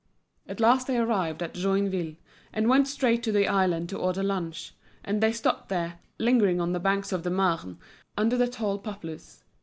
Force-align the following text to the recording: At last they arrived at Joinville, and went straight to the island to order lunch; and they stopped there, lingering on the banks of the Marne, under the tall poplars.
At 0.47 0.59
last 0.59 0.87
they 0.87 0.97
arrived 0.97 1.43
at 1.43 1.53
Joinville, 1.53 2.15
and 2.51 2.67
went 2.67 2.87
straight 2.87 3.21
to 3.21 3.31
the 3.31 3.47
island 3.47 3.87
to 3.89 3.99
order 3.99 4.23
lunch; 4.23 4.73
and 5.05 5.21
they 5.21 5.31
stopped 5.31 5.69
there, 5.69 5.99
lingering 6.17 6.59
on 6.59 6.73
the 6.73 6.79
banks 6.79 7.11
of 7.11 7.21
the 7.21 7.29
Marne, 7.29 7.77
under 8.17 8.35
the 8.35 8.47
tall 8.47 8.79
poplars. 8.79 9.43